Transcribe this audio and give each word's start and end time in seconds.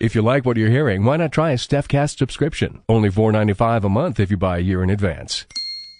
If 0.00 0.14
you 0.14 0.22
like 0.22 0.46
what 0.46 0.56
you're 0.56 0.70
hearing, 0.70 1.04
why 1.04 1.18
not 1.18 1.30
try 1.30 1.50
a 1.50 1.56
StephCast 1.56 2.16
subscription? 2.16 2.80
Only 2.88 3.10
$4.95 3.10 3.84
a 3.84 3.88
month 3.90 4.18
if 4.18 4.30
you 4.30 4.38
buy 4.38 4.56
a 4.56 4.62
year 4.62 4.82
in 4.82 4.88
advance. 4.88 5.44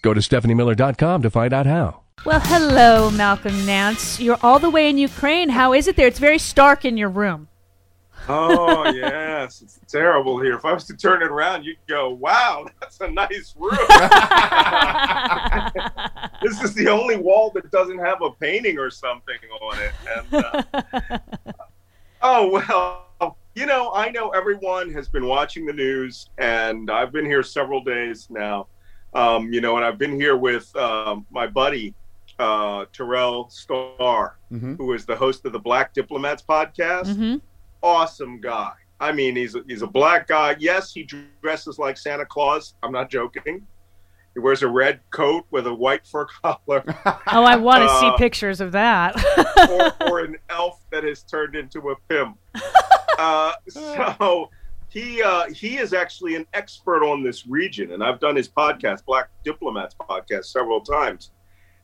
Go 0.01 0.15
to 0.15 0.19
StephanieMiller.com 0.19 1.21
to 1.21 1.29
find 1.29 1.53
out 1.53 1.67
how. 1.67 2.01
Well, 2.25 2.39
hello, 2.39 3.11
Malcolm 3.11 3.63
Nance. 3.63 4.19
You're 4.19 4.39
all 4.41 4.57
the 4.57 4.71
way 4.71 4.89
in 4.89 4.97
Ukraine. 4.97 5.49
How 5.49 5.73
is 5.73 5.87
it 5.87 5.97
there? 5.97 6.07
It's 6.07 6.17
very 6.17 6.39
stark 6.39 6.83
in 6.83 6.97
your 6.97 7.09
room. 7.09 7.47
Oh 8.27 8.91
yes, 8.95 9.61
it's 9.61 9.79
terrible 9.87 10.41
here. 10.41 10.55
If 10.55 10.65
I 10.65 10.73
was 10.73 10.85
to 10.85 10.97
turn 10.97 11.21
it 11.21 11.29
around, 11.29 11.63
you'd 11.63 11.77
go, 11.87 12.09
"Wow, 12.11 12.67
that's 12.79 13.01
a 13.01 13.09
nice 13.09 13.55
room." 13.57 13.71
this 16.43 16.61
is 16.61 16.75
the 16.75 16.87
only 16.87 17.17
wall 17.17 17.49
that 17.55 17.71
doesn't 17.71 17.97
have 17.97 18.21
a 18.21 18.29
painting 18.31 18.77
or 18.77 18.91
something 18.91 19.37
on 19.61 19.79
it. 19.79 19.91
And, 20.15 20.33
uh, 20.33 20.63
oh 22.21 22.49
well, 22.49 23.10
you 23.61 23.67
know, 23.67 23.91
I 23.93 24.09
know 24.09 24.29
everyone 24.29 24.91
has 24.93 25.07
been 25.07 25.27
watching 25.27 25.67
the 25.67 25.73
news, 25.73 26.27
and 26.39 26.89
I've 26.89 27.11
been 27.11 27.25
here 27.25 27.43
several 27.43 27.83
days 27.83 28.27
now. 28.31 28.65
Um, 29.13 29.53
you 29.53 29.61
know, 29.61 29.75
and 29.75 29.85
I've 29.85 29.99
been 29.99 30.15
here 30.19 30.35
with 30.35 30.75
um, 30.75 31.27
my 31.29 31.45
buddy 31.45 31.93
uh, 32.39 32.85
Terrell 32.91 33.49
Starr, 33.51 34.39
Mhm. 34.51 34.77
who 34.77 34.93
is 34.93 35.05
the 35.05 35.15
host 35.15 35.45
of 35.45 35.51
the 35.53 35.59
Black 35.59 35.93
Diplomats 35.93 36.41
podcast. 36.41 37.05
Mm-hmm. 37.05 37.35
Awesome 37.83 38.41
guy. 38.41 38.71
I 38.99 39.11
mean, 39.11 39.35
he's 39.35 39.53
a, 39.53 39.61
he's 39.67 39.83
a 39.83 39.87
black 39.87 40.27
guy. 40.27 40.55
Yes, 40.57 40.91
he 40.91 41.03
dresses 41.41 41.77
like 41.77 41.97
Santa 41.97 42.25
Claus. 42.25 42.73
I'm 42.81 42.91
not 42.91 43.11
joking. 43.11 43.67
He 44.33 44.39
wears 44.39 44.63
a 44.63 44.67
red 44.67 45.01
coat 45.11 45.45
with 45.51 45.67
a 45.67 45.73
white 45.73 46.07
fur 46.07 46.25
collar, 46.25 46.83
Oh, 47.05 47.43
I 47.43 47.57
want 47.57 47.83
to 47.83 47.89
see 47.99 48.07
Uh, 48.07 48.17
pictures 48.17 48.59
of 48.61 48.71
that. 48.71 49.13
or, 50.01 50.07
or 50.09 50.19
an 50.21 50.37
elf 50.49 50.79
that 50.91 51.03
has 51.03 51.21
turned 51.21 51.55
into 51.55 51.89
a 51.91 51.95
pimp. 52.09 52.37
Uh, 53.17 53.53
so 53.67 54.49
he 54.89 55.21
uh, 55.23 55.49
he 55.53 55.77
is 55.77 55.93
actually 55.93 56.35
an 56.35 56.45
expert 56.53 57.03
on 57.03 57.23
this 57.23 57.47
region, 57.47 57.91
and 57.93 58.03
I've 58.03 58.19
done 58.19 58.35
his 58.35 58.49
podcast, 58.49 59.05
Black 59.05 59.29
Diplomats 59.43 59.95
podcast, 59.95 60.45
several 60.45 60.81
times. 60.81 61.31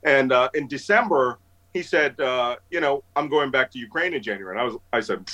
And 0.03 0.31
uh, 0.31 0.49
in 0.53 0.67
December, 0.67 1.39
he 1.73 1.81
said, 1.83 2.19
uh, 2.19 2.57
"You 2.69 2.81
know, 2.81 3.03
I'm 3.15 3.29
going 3.29 3.51
back 3.51 3.71
to 3.71 3.79
Ukraine 3.79 4.13
in 4.13 4.21
January." 4.21 4.53
And 4.53 4.61
I 4.61 4.63
was, 4.65 4.75
I 4.93 4.99
said, 4.99 5.29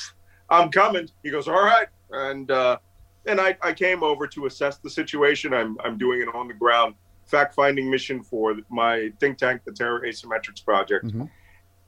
"I'm 0.49 0.69
coming." 0.69 1.09
He 1.23 1.29
goes, 1.31 1.47
"All 1.47 1.63
right," 1.63 1.87
and 2.11 2.49
uh, 2.51 2.77
and 3.25 3.39
I, 3.41 3.57
I 3.61 3.73
came 3.73 4.03
over 4.03 4.27
to 4.27 4.45
assess 4.45 4.77
the 4.77 4.89
situation. 4.89 5.53
I'm 5.53 5.77
I'm 5.83 5.97
doing 5.97 6.21
an 6.21 6.29
on 6.29 6.47
the 6.47 6.53
ground 6.53 6.95
fact 7.25 7.55
finding 7.55 7.89
mission 7.89 8.21
for 8.21 8.55
my 8.69 9.11
think 9.19 9.37
tank, 9.37 9.61
the 9.65 9.71
Terror 9.71 10.01
Asymmetrics 10.01 10.63
Project, 10.63 11.05
Mhm. 11.05 11.29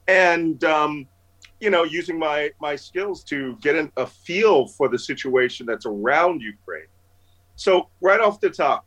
and 0.08 0.64
um, 0.64 1.08
you 1.60 1.70
know, 1.70 1.84
using 1.84 2.18
my 2.20 2.52
my 2.60 2.76
skills 2.76 3.24
to 3.26 3.58
get 3.62 3.76
an, 3.76 3.92
a 3.98 4.06
feel 4.06 4.68
for 4.68 4.88
the 4.90 5.00
situation 5.00 5.66
that's 5.66 5.86
around 5.86 6.42
Ukraine. 6.42 6.88
So 7.56 7.90
right 8.02 8.20
off 8.20 8.40
the 8.42 8.50
top, 8.50 8.86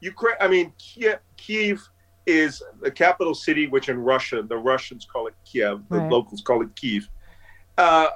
Ukraine. 0.00 0.36
I 0.40 0.48
mean, 0.48 0.72
Kiev, 0.78 1.18
Kiev 1.36 1.80
is 2.26 2.62
the 2.80 2.90
capital 2.90 3.34
city, 3.34 3.66
which 3.66 3.88
in 3.88 3.98
Russia 3.98 4.42
the 4.42 4.56
Russians 4.56 5.06
call 5.12 5.26
it 5.26 5.34
Kiev, 5.44 5.82
the 5.90 5.98
Right. 5.98 6.10
locals 6.10 6.42
call 6.42 6.62
it 6.62 6.74
Kiev. 6.76 7.08
Uh, 7.76 8.08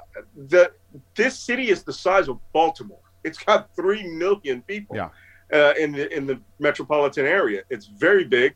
the 0.47 0.71
this 1.15 1.39
city 1.39 1.69
is 1.69 1.83
the 1.83 1.93
size 1.93 2.27
of 2.27 2.39
Baltimore. 2.53 2.99
It's 3.23 3.37
got 3.37 3.75
three 3.75 4.03
million 4.07 4.61
people 4.63 4.95
Yeah. 4.95 5.09
uh, 5.53 5.73
in 5.79 5.91
the 5.91 6.11
in 6.15 6.25
the 6.25 6.39
metropolitan 6.59 7.25
area. 7.25 7.63
It's 7.69 7.85
very 7.87 8.23
big. 8.23 8.55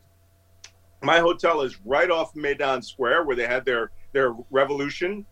My 1.02 1.18
hotel 1.18 1.62
is 1.62 1.80
right 1.84 2.10
off 2.10 2.34
Maidan 2.36 2.82
Square, 2.82 3.24
where 3.24 3.34
they 3.36 3.46
had 3.46 3.64
their 3.64 3.90
their 4.12 4.34
revolution 4.50 5.24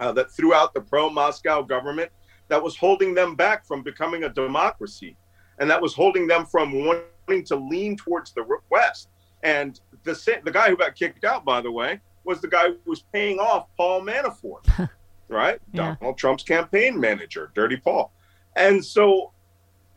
uh, 0.00 0.12
that 0.12 0.30
threw 0.30 0.54
out 0.54 0.74
the 0.74 0.80
pro 0.80 1.10
Moscow 1.10 1.62
government 1.62 2.10
that 2.48 2.62
was 2.62 2.76
holding 2.76 3.14
them 3.14 3.34
back 3.34 3.66
from 3.66 3.82
becoming 3.82 4.24
a 4.24 4.28
democracy, 4.28 5.16
and 5.58 5.70
that 5.70 5.80
was 5.80 5.94
holding 5.94 6.26
them 6.26 6.46
from 6.46 6.84
wanting 6.84 7.44
to 7.44 7.56
lean 7.56 7.96
towards 7.96 8.32
the 8.32 8.44
west. 8.70 9.08
And 9.42 9.80
the 10.04 10.40
the 10.44 10.50
guy 10.50 10.68
who 10.68 10.76
got 10.76 10.94
kicked 10.94 11.24
out, 11.24 11.44
by 11.44 11.60
the 11.60 11.70
way, 11.70 12.00
was 12.24 12.40
the 12.40 12.48
guy 12.48 12.68
who 12.68 12.78
was 12.86 13.04
paying 13.12 13.38
off 13.38 13.66
Paul 13.76 14.02
Manafort, 14.02 14.90
right? 15.28 15.60
Yeah. 15.72 15.96
Donald 16.00 16.18
Trump's 16.18 16.42
campaign 16.42 16.98
manager, 16.98 17.52
Dirty 17.54 17.76
Paul. 17.76 18.12
And 18.56 18.84
so 18.84 19.32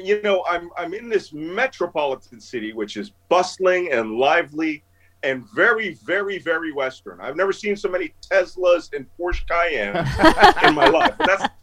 you 0.04 0.22
know, 0.22 0.44
I'm 0.48 0.70
I'm 0.78 0.94
in 0.94 1.10
this 1.10 1.34
metropolitan 1.34 2.40
city, 2.40 2.74
which 2.74 2.98
is 2.98 3.12
bustling 3.30 3.92
and 3.92 4.18
lively 4.18 4.84
and 5.24 5.46
very, 5.54 5.94
very, 6.06 6.40
very 6.40 6.72
Western. 6.72 7.20
I've 7.22 7.36
never 7.36 7.54
seen 7.54 7.76
so 7.76 7.90
many 7.90 8.14
Teslas 8.30 8.94
and 8.94 9.06
Porsche 9.20 9.46
Cayennes 9.48 10.64
in 10.68 10.76
my 10.76 10.88
life. 10.88 11.14
But 11.18 11.28
that's 11.28 11.54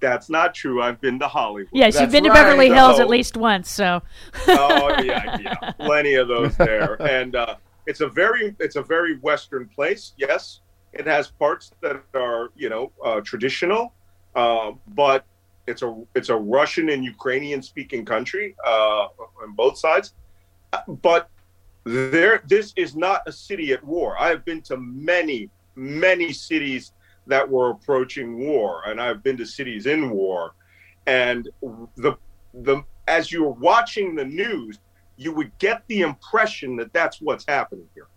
that's 0.00 0.30
not 0.30 0.54
true. 0.54 0.82
I've 0.82 1.00
been 1.00 1.18
to 1.18 1.28
Hollywood. 1.28 1.70
yes, 1.72 1.94
you've 1.94 2.02
That's 2.02 2.12
been 2.12 2.24
to. 2.24 2.32
Beverly 2.32 2.68
Hills 2.70 3.00
at 3.00 3.08
least 3.08 3.36
once, 3.36 3.70
so 3.70 4.00
oh 4.46 5.02
yeah, 5.02 5.36
yeah, 5.40 5.72
plenty 5.72 6.14
of 6.14 6.28
those 6.28 6.56
there. 6.56 6.96
And 7.08 7.34
uh, 7.34 7.56
it's 7.86 8.00
a 8.00 8.08
very 8.08 8.54
it's 8.60 8.76
a 8.76 8.82
very 8.82 9.16
Western 9.18 9.66
place. 9.68 10.12
Yes, 10.16 10.60
it 10.92 11.06
has 11.06 11.30
parts 11.30 11.72
that 11.80 12.02
are 12.14 12.50
you 12.56 12.68
know 12.68 12.92
uh, 13.04 13.20
traditional, 13.22 13.94
uh, 14.36 14.72
but 14.88 15.24
it's 15.66 15.82
a 15.82 16.02
it's 16.14 16.28
a 16.28 16.36
Russian 16.36 16.90
and 16.90 17.04
Ukrainian 17.04 17.62
speaking 17.62 18.04
country 18.04 18.54
uh, 18.64 19.08
on 19.42 19.54
both 19.56 19.78
sides. 19.78 20.14
Uh, 20.72 20.80
But 20.86 21.28
there, 21.84 22.42
this 22.46 22.72
is 22.76 22.96
not 22.96 23.22
a 23.26 23.32
city 23.32 23.72
at 23.72 23.82
war. 23.84 24.16
I 24.20 24.28
have 24.28 24.44
been 24.44 24.62
to 24.62 24.76
many 24.76 25.50
many 25.74 26.32
cities 26.32 26.92
that 27.26 27.48
were 27.48 27.70
approaching 27.70 28.38
war, 28.38 28.82
and 28.86 29.00
I've 29.00 29.22
been 29.22 29.36
to 29.36 29.46
cities 29.46 29.86
in 29.86 30.10
war, 30.10 30.54
and 31.06 31.48
the 31.96 32.16
the 32.52 32.82
as 33.06 33.32
you're 33.32 33.50
watching 33.50 34.14
the 34.14 34.24
news, 34.24 34.78
you 35.16 35.32
would 35.32 35.56
get 35.58 35.82
the 35.88 36.00
impression 36.02 36.76
that 36.76 36.92
that's 36.92 37.20
what's 37.20 37.44
happening 37.46 37.88
here. 37.94 38.08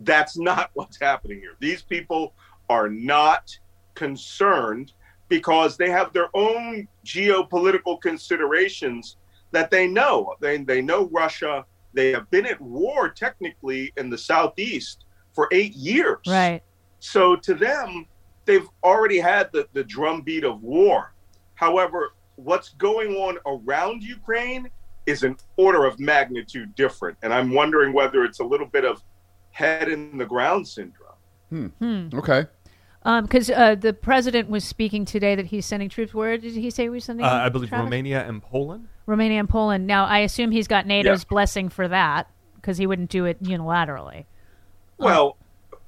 That's 0.00 0.36
not 0.36 0.70
what's 0.74 1.00
happening 1.00 1.40
here. 1.40 1.56
These 1.60 1.82
people 1.82 2.34
are 2.68 2.88
not 2.88 3.56
concerned 3.94 4.92
because 5.28 5.76
they 5.76 5.90
have 5.90 6.12
their 6.12 6.28
own 6.34 6.88
geopolitical 7.04 8.00
considerations 8.00 9.16
that 9.50 9.70
they 9.70 9.86
know. 9.86 10.34
They, 10.40 10.58
they 10.58 10.80
know 10.80 11.08
Russia. 11.12 11.64
They 11.92 12.12
have 12.12 12.30
been 12.30 12.46
at 12.46 12.60
war 12.60 13.08
technically 13.08 13.92
in 13.96 14.10
the 14.10 14.18
southeast 14.18 15.04
for 15.34 15.48
eight 15.52 15.74
years. 15.74 16.18
right. 16.26 16.62
So 17.00 17.36
to 17.36 17.54
them, 17.54 18.06
they've 18.44 18.66
already 18.82 19.18
had 19.18 19.50
the, 19.52 19.68
the 19.72 19.84
drumbeat 19.84 20.44
of 20.44 20.62
war. 20.62 21.12
However, 21.54 22.12
what's 22.36 22.70
going 22.70 23.14
on 23.14 23.38
around 23.46 24.02
Ukraine 24.02 24.68
is 25.06 25.22
an 25.22 25.36
order 25.56 25.84
of 25.84 25.98
magnitude 26.00 26.74
different. 26.74 27.16
And 27.22 27.32
I'm 27.32 27.52
wondering 27.52 27.92
whether 27.92 28.24
it's 28.24 28.40
a 28.40 28.44
little 28.44 28.66
bit 28.66 28.84
of 28.84 29.02
head 29.52 29.88
in 29.88 30.18
the 30.18 30.26
ground 30.26 30.66
syndrome. 30.66 31.72
Hmm. 31.78 32.08
Okay. 32.12 32.46
Because 33.04 33.48
uh, 33.48 33.74
the 33.74 33.92
president 33.92 34.50
was 34.50 34.64
speaking 34.64 35.04
today 35.04 35.34
that 35.34 35.46
he's 35.46 35.64
sending 35.64 35.88
troops. 35.88 36.12
Where 36.12 36.36
did 36.36 36.52
he 36.52 36.70
say 36.70 36.84
he 36.84 36.88
was 36.90 37.04
sending? 37.04 37.24
Uh, 37.24 37.30
I 37.30 37.48
believe 37.48 37.70
Travis? 37.70 37.84
Romania 37.84 38.26
and 38.26 38.42
Poland. 38.42 38.88
Romania 39.08 39.40
and 39.40 39.48
Poland. 39.48 39.86
Now, 39.86 40.04
I 40.04 40.18
assume 40.18 40.50
he's 40.50 40.68
got 40.68 40.86
NATO's 40.86 41.22
Yeah. 41.22 41.28
blessing 41.30 41.70
for 41.70 41.88
that 41.88 42.30
because 42.56 42.76
he 42.76 42.86
wouldn't 42.86 43.10
do 43.10 43.24
it 43.24 43.42
unilaterally. 43.42 44.26
Well, 44.98 45.38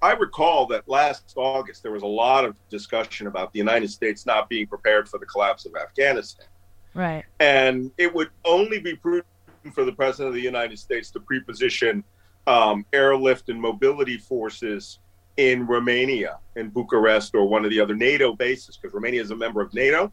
I 0.00 0.12
recall 0.12 0.66
that 0.68 0.88
last 0.88 1.34
August 1.36 1.82
there 1.82 1.92
was 1.92 2.02
a 2.02 2.06
lot 2.06 2.46
of 2.46 2.56
discussion 2.70 3.26
about 3.26 3.52
the 3.52 3.58
United 3.58 3.90
States 3.90 4.24
not 4.24 4.48
being 4.48 4.66
prepared 4.66 5.06
for 5.06 5.18
the 5.18 5.26
collapse 5.26 5.66
of 5.66 5.76
Afghanistan. 5.76 6.46
Right. 6.94 7.24
And 7.38 7.90
it 7.98 8.12
would 8.14 8.30
only 8.46 8.78
be 8.80 8.96
prudent 8.96 9.26
for 9.74 9.84
the 9.84 9.92
President 9.92 10.28
of 10.28 10.34
the 10.34 10.40
United 10.40 10.78
States 10.78 11.10
to 11.10 11.20
preposition 11.20 12.02
um, 12.46 12.86
airlift 12.94 13.50
and 13.50 13.60
mobility 13.60 14.16
forces 14.16 14.98
in 15.36 15.66
Romania, 15.66 16.38
in 16.56 16.70
Bucharest, 16.70 17.34
or 17.34 17.46
one 17.46 17.64
of 17.66 17.70
the 17.70 17.80
other 17.80 17.94
NATO 17.94 18.34
bases, 18.34 18.78
because 18.78 18.94
Romania 18.94 19.20
is 19.20 19.30
a 19.30 19.36
member 19.36 19.60
of 19.60 19.74
NATO, 19.74 20.10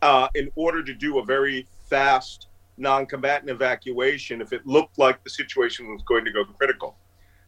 uh, 0.00 0.28
in 0.34 0.50
order 0.54 0.82
to 0.82 0.94
do 0.94 1.18
a 1.18 1.24
very 1.24 1.66
fast 1.88 2.48
non 2.76 3.06
combatant 3.06 3.50
evacuation 3.50 4.40
if 4.40 4.52
it 4.52 4.66
looked 4.66 4.98
like 4.98 5.22
the 5.24 5.30
situation 5.30 5.88
was 5.88 6.02
going 6.02 6.24
to 6.24 6.30
go 6.30 6.44
critical. 6.44 6.96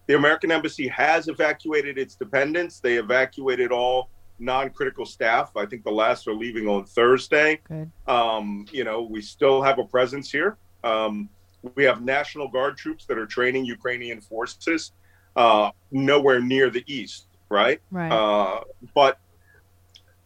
The 0.07 0.17
American 0.17 0.51
Embassy 0.51 0.89
has 0.89 1.29
evacuated 1.29 1.99
its 1.99 2.15
dependents. 2.15 2.81
They 2.81 2.97
evacuated 2.97 3.71
all 3.73 4.11
non 4.39 4.71
critical 4.71 5.05
staff. 5.05 5.53
I 5.57 5.67
think 5.67 5.85
the 5.85 5.91
last 5.91 6.27
are 6.27 6.35
leaving 6.35 6.67
on 6.67 6.85
Thursday. 6.85 7.61
Um, 8.07 8.65
you 8.73 8.85
know, 8.85 9.03
we 9.03 9.21
still 9.21 9.61
have 9.63 9.79
a 9.79 9.85
presence 9.85 10.31
here. 10.31 10.57
Um, 10.83 11.29
we 11.75 11.85
have 11.85 12.03
National 12.03 12.49
Guard 12.49 12.77
troops 12.77 13.05
that 13.07 13.19
are 13.19 13.27
training 13.27 13.65
Ukrainian 13.65 14.21
forces 14.21 14.93
uh, 15.37 15.71
nowhere 15.91 16.41
near 16.41 16.71
the 16.71 16.85
east, 16.87 17.27
right? 17.49 17.81
Right. 17.91 18.11
Uh, 18.11 18.61
but 18.95 19.19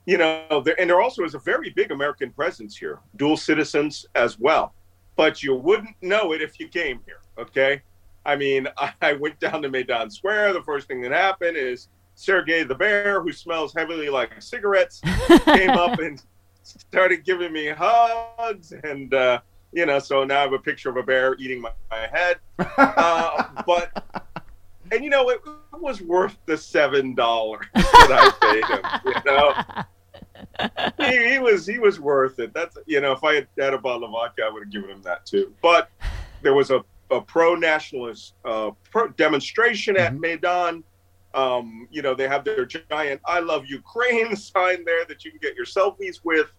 you 0.06 0.18
know, 0.18 0.62
there, 0.64 0.78
and 0.80 0.90
there 0.90 1.00
also 1.00 1.24
is 1.24 1.34
a 1.34 1.38
very 1.38 1.70
big 1.70 1.90
American 1.90 2.30
presence 2.32 2.76
here, 2.76 3.00
dual 3.16 3.36
citizens 3.36 4.06
as 4.14 4.38
well. 4.38 4.74
But 5.16 5.42
you 5.42 5.54
wouldn't 5.54 5.96
know 6.00 6.32
it 6.32 6.42
if 6.42 6.58
you 6.58 6.68
came 6.68 7.00
here. 7.06 7.20
Okay, 7.38 7.82
I 8.24 8.36
mean, 8.36 8.68
I 9.02 9.12
went 9.14 9.38
down 9.40 9.62
to 9.62 9.68
Maidan 9.68 10.10
Square. 10.10 10.54
The 10.54 10.62
first 10.62 10.88
thing 10.88 11.00
that 11.02 11.12
happened 11.12 11.56
is 11.56 11.88
Sergey 12.14 12.64
the 12.64 12.74
bear, 12.74 13.22
who 13.22 13.32
smells 13.32 13.72
heavily 13.74 14.08
like 14.08 14.40
cigarettes, 14.40 15.00
came 15.44 15.70
up 15.70 15.98
and 15.98 16.22
started 16.62 17.24
giving 17.24 17.52
me 17.52 17.68
hugs, 17.68 18.72
and 18.84 19.14
uh, 19.14 19.40
you 19.72 19.86
know, 19.86 19.98
so 19.98 20.24
now 20.24 20.40
I 20.40 20.42
have 20.42 20.52
a 20.52 20.58
picture 20.58 20.90
of 20.90 20.96
a 20.96 21.02
bear 21.02 21.34
eating 21.38 21.60
my, 21.60 21.70
my 21.90 22.08
head. 22.12 22.38
Uh, 22.76 23.48
but 23.66 23.90
and 24.92 25.02
you 25.02 25.10
know, 25.10 25.30
it, 25.30 25.40
was 25.82 26.00
worth 26.00 26.38
the 26.46 26.56
seven 26.56 27.14
dollars 27.14 27.66
that 27.74 28.08
I 28.10 28.30
paid 28.40 28.64
him. 28.64 28.84
You 29.04 29.20
know, 29.26 31.08
he, 31.08 31.32
he 31.32 31.38
was 31.40 31.66
he 31.66 31.78
was 31.78 31.98
worth 31.98 32.38
it. 32.38 32.54
That's 32.54 32.78
you 32.86 33.00
know, 33.00 33.12
if 33.12 33.24
I 33.24 33.34
had 33.34 33.48
had 33.58 33.74
a 33.74 33.78
bottle 33.78 34.04
of 34.04 34.12
vodka, 34.12 34.42
I 34.44 34.50
would 34.50 34.62
have 34.62 34.72
given 34.72 34.90
him 34.90 35.02
that 35.02 35.26
too. 35.26 35.52
But 35.60 35.90
there 36.42 36.54
was 36.54 36.70
a, 36.70 36.84
a 37.10 37.20
pro 37.20 37.56
nationalist 37.56 38.34
uh, 38.44 38.70
pro 38.90 39.08
demonstration 39.08 39.96
at 39.96 40.14
Maidan. 40.14 40.84
Um, 41.34 41.88
you 41.90 42.02
know, 42.02 42.14
they 42.14 42.28
have 42.28 42.44
their 42.44 42.64
giant 42.64 43.20
"I 43.24 43.40
love 43.40 43.66
Ukraine" 43.66 44.36
sign 44.52 44.84
there 44.84 45.04
that 45.06 45.24
you 45.24 45.32
can 45.32 45.40
get 45.40 45.56
your 45.56 45.66
selfies 45.66 46.20
with, 46.22 46.52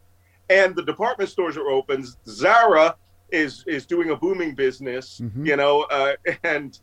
and 0.49 0.75
the 0.75 0.83
department 0.83 1.29
stores 1.29 1.55
are 1.55 1.69
open. 1.69 2.05
Zara 2.27 2.97
is 3.31 3.63
is 3.67 3.85
doing 3.85 4.09
a 4.09 4.15
booming 4.15 4.53
business. 4.53 5.21
You 5.45 5.55
know, 5.55 5.83
uh, 5.83 6.15
and 6.43 6.77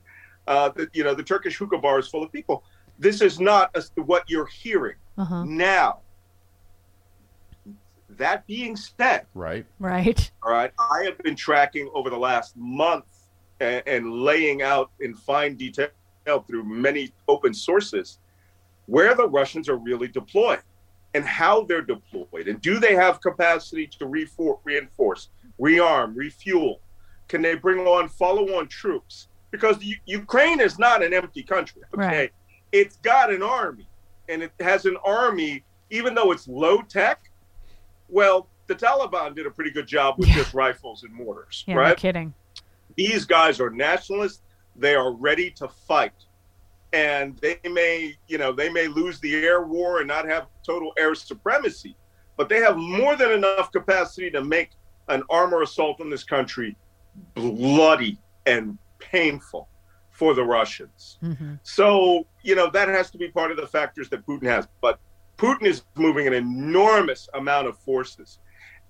uh, 0.51 0.69
the, 0.71 0.89
you 0.93 1.05
know 1.05 1.15
the 1.15 1.23
Turkish 1.23 1.57
hookah 1.57 1.79
bar 1.79 1.99
is 2.01 2.09
full 2.09 2.23
of 2.25 2.31
people. 2.33 2.65
This 2.99 3.23
is 3.23 3.39
not 3.41 3.71
a, 3.77 3.83
what 4.03 4.29
you're 4.29 4.47
hearing 4.49 4.97
Uh-huh. 5.17 5.45
now. 5.45 6.01
That 8.11 8.47
being 8.47 8.77
said, 8.77 9.27
Right. 9.35 9.65
Right. 9.79 10.31
all 10.43 10.53
right, 10.53 10.73
I 10.79 11.05
have 11.05 11.17
been 11.19 11.37
tracking 11.37 11.89
over 11.95 12.11
the 12.11 12.19
last 12.19 12.57
month 12.57 13.07
and, 13.61 13.83
and 13.87 14.13
laying 14.13 14.61
out 14.63 14.91
in 15.01 15.15
fine 15.15 15.55
detail 15.55 15.89
through 16.47 16.65
many 16.65 17.13
open 17.29 17.55
sources 17.55 18.19
where 18.87 19.15
the 19.15 19.29
Russians 19.29 19.69
are 19.69 19.77
really 19.77 20.09
deployed 20.09 20.61
and 21.15 21.25
how 21.25 21.63
they're 21.63 21.83
deployed, 21.83 22.47
and 22.49 22.61
do 22.61 22.79
they 22.79 22.95
have 22.95 23.21
capacity 23.21 23.87
to 23.87 24.05
refor- 24.07 24.59
reinforce, 24.65 25.31
rearm, 25.61 26.13
refuel? 26.15 26.81
Can 27.29 27.41
they 27.43 27.55
bring 27.57 27.81
on 27.87 28.09
follow-on 28.09 28.69
troops? 28.69 29.29
Because 29.51 29.83
U- 29.83 29.97
Ukraine 30.07 30.61
is 30.61 30.79
not 30.79 31.03
an 31.03 31.13
empty 31.13 31.43
country. 31.43 31.83
Okay, 31.95 32.07
Right. 32.07 32.33
it's 32.73 32.97
got 32.99 33.33
an 33.33 33.43
army, 33.43 33.89
and 34.29 34.43
it 34.43 34.53
has 34.61 34.85
an 34.87 34.97
army, 35.05 35.65
even 35.91 36.15
though 36.15 36.31
it's 36.33 36.47
low 36.49 36.83
tech. 36.83 37.31
Well, 38.09 38.49
the 38.69 38.75
Taliban 38.77 39.35
did 39.35 39.47
a 39.47 39.51
pretty 39.51 39.71
good 39.73 39.87
job 39.87 40.17
with 40.19 40.29
just 40.29 40.55
rifles 40.55 41.03
and 41.03 41.13
mortars, 41.13 41.65
Yeah, 41.67 41.75
no 41.75 41.81
right? 41.81 41.97
kidding. 41.97 42.33
These 42.97 43.25
guys 43.25 43.61
are 43.61 43.71
nationalists. 43.71 44.43
They 44.77 44.95
are 44.95 45.13
ready 45.13 45.51
to 45.53 45.69
fight. 45.69 46.13
And 46.93 47.37
they 47.39 47.59
may, 47.69 48.17
you 48.29 48.39
know, 48.39 48.53
they 48.53 48.69
may 48.69 48.87
lose 48.89 49.21
the 49.21 49.35
air 49.45 49.63
war 49.63 49.99
and 49.99 50.09
not 50.09 50.27
have 50.27 50.47
total 50.65 50.93
air 50.99 51.15
supremacy, 51.15 51.97
but 52.37 52.49
they 52.49 52.59
have 52.59 52.77
more 52.77 53.15
than 53.17 53.31
enough 53.31 53.71
capacity 53.71 54.31
to 54.33 54.43
make 54.43 54.71
an 55.09 55.23
armor 55.31 55.63
assault 55.63 56.01
on 56.01 56.11
this 56.11 56.25
country 56.25 56.77
bloody 57.35 58.19
and 58.47 58.77
painful 59.01 59.69
for 60.11 60.35
the 60.35 60.45
Russians. 60.45 61.19
hmm 61.21 61.55
So, 61.63 62.27
you 62.43 62.55
know, 62.55 62.69
that 62.71 62.89
has 62.89 63.11
to 63.13 63.19
be 63.19 63.29
part 63.29 63.51
of 63.51 63.57
the 63.57 63.67
factors 63.67 64.09
that 64.11 64.27
Putin 64.27 64.45
has. 64.45 64.69
But 64.81 64.99
Putin 65.39 65.65
is 65.65 65.83
moving 65.95 66.27
an 66.27 66.35
enormous 66.35 67.29
amount 67.35 67.67
of 67.67 67.79
forces 67.79 68.39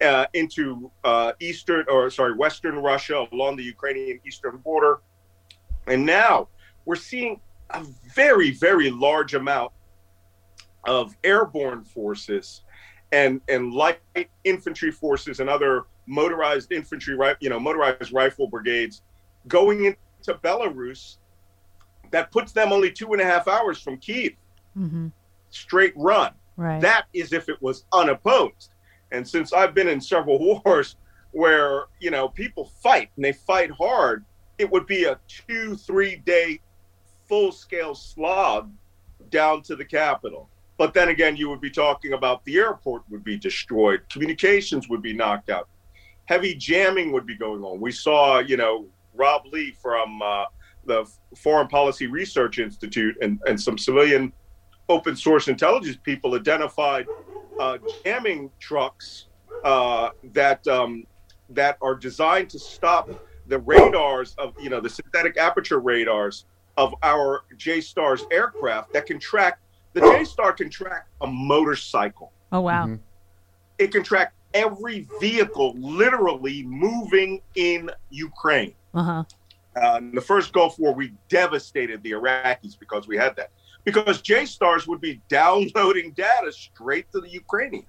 uh, 0.00 0.26
into 0.34 0.90
uh, 1.04 1.32
eastern, 1.40 1.84
or 1.88 2.10
sorry, 2.10 2.34
western 2.34 2.76
Russia 2.76 3.26
along 3.32 3.56
the 3.56 3.62
Ukrainian 3.62 4.18
eastern 4.26 4.56
border. 4.58 5.00
And 5.86 6.04
now 6.04 6.48
we're 6.84 6.96
seeing 6.96 7.40
a 7.70 7.84
very, 8.14 8.50
very 8.52 8.90
large 8.90 9.34
amount 9.34 9.72
of 10.84 11.14
airborne 11.22 11.84
forces 11.84 12.62
and, 13.12 13.40
and 13.48 13.72
light 13.72 14.00
infantry 14.44 14.90
forces 14.90 15.40
and 15.40 15.48
other 15.48 15.84
motorized 16.06 16.72
infantry, 16.72 17.16
you 17.40 17.50
know, 17.50 17.60
motorized 17.60 18.12
rifle 18.12 18.48
brigades 18.48 19.02
going 19.48 19.84
into 19.84 20.34
Belarus 20.42 21.16
that 22.10 22.30
puts 22.30 22.52
them 22.52 22.72
only 22.72 22.90
two 22.90 23.12
and 23.12 23.22
a 23.22 23.24
half 23.24 23.48
hours 23.48 23.80
from 23.80 23.96
Kiev, 23.98 24.32
hmm 24.74 25.08
straight 25.50 25.92
run. 25.96 26.32
Right. 26.56 26.80
That 26.80 27.06
is 27.12 27.32
if 27.32 27.48
it 27.48 27.60
was 27.60 27.84
unopposed. 27.92 28.70
And 29.12 29.26
since 29.26 29.52
I've 29.52 29.74
been 29.74 29.88
in 29.88 30.00
several 30.00 30.38
wars 30.64 30.96
where, 31.32 31.86
you 32.00 32.10
know, 32.10 32.28
people 32.28 32.72
fight 32.82 33.10
and 33.16 33.24
they 33.24 33.32
fight 33.32 33.70
hard, 33.70 34.24
it 34.58 34.70
would 34.70 34.86
be 34.86 35.04
a 35.04 35.18
two, 35.26 35.76
three 35.76 36.16
day 36.16 36.60
full 37.28 37.52
scale 37.52 37.94
slog 37.94 38.70
down 39.30 39.62
to 39.62 39.76
the 39.76 39.84
capital. 39.84 40.48
But 40.76 40.94
then 40.94 41.08
again, 41.08 41.36
you 41.36 41.48
would 41.50 41.60
be 41.60 41.70
talking 41.70 42.14
about 42.14 42.44
the 42.44 42.56
airport 42.56 43.02
would 43.10 43.22
be 43.22 43.36
destroyed, 43.36 44.00
communications 44.10 44.88
would 44.88 45.02
be 45.02 45.12
knocked 45.12 45.50
out, 45.50 45.68
heavy 46.24 46.54
jamming 46.54 47.12
would 47.12 47.26
be 47.26 47.36
going 47.36 47.62
on. 47.62 47.80
We 47.80 47.92
saw, 47.92 48.38
you 48.38 48.56
know, 48.56 48.86
Rob 49.20 49.42
Lee 49.52 49.72
from 49.72 50.22
uh, 50.22 50.46
the 50.86 51.04
Foreign 51.36 51.68
Policy 51.68 52.06
Research 52.06 52.58
Institute 52.58 53.16
and, 53.20 53.38
and 53.46 53.60
some 53.60 53.76
civilian 53.76 54.32
open 54.88 55.14
source 55.14 55.46
intelligence 55.46 55.98
people 56.02 56.34
identified 56.34 57.06
uh, 57.60 57.76
jamming 58.02 58.50
trucks 58.58 59.26
uh, 59.64 60.08
that 60.32 60.66
um, 60.66 61.04
that 61.50 61.76
are 61.82 61.94
designed 61.94 62.48
to 62.50 62.58
stop 62.58 63.10
the 63.46 63.58
radars 63.58 64.34
of 64.38 64.54
you 64.58 64.70
know 64.70 64.80
the 64.80 64.88
synthetic 64.88 65.36
aperture 65.36 65.80
radars 65.80 66.46
of 66.78 66.94
our 67.02 67.42
J-Stars 67.58 68.24
aircraft 68.30 68.92
that 68.94 69.04
can 69.04 69.18
track 69.18 69.60
the 69.92 70.00
J-Star 70.00 70.54
can 70.54 70.70
track 70.70 71.06
a 71.20 71.26
motorcycle. 71.26 72.32
oh 72.52 72.60
wow. 72.62 72.86
Mhm. 72.86 73.00
It 73.78 73.92
can 73.92 74.02
track 74.02 74.32
every 74.54 75.06
vehicle 75.20 75.74
literally 75.78 76.62
moving 76.64 77.42
in 77.54 77.90
Ukraine. 78.10 78.74
Uh 78.94 79.02
huh. 79.02 79.24
Uh, 79.76 79.98
in 79.98 80.14
the 80.14 80.20
first 80.20 80.52
Gulf 80.52 80.78
War, 80.78 80.92
we 80.92 81.12
devastated 81.28 82.02
the 82.02 82.12
Iraqis 82.12 82.78
because 82.78 83.06
we 83.06 83.16
had 83.16 83.36
that. 83.36 83.50
Because 83.84 84.20
J 84.20 84.44
Stars 84.44 84.86
would 84.86 85.00
be 85.00 85.20
downloading 85.28 86.12
data 86.12 86.52
straight 86.52 87.10
to 87.12 87.20
the 87.20 87.28
Ukrainians, 87.28 87.86